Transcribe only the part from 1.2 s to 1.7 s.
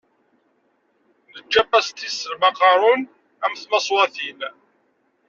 Nečča